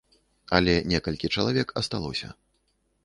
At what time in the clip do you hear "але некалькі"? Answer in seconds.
0.59-1.31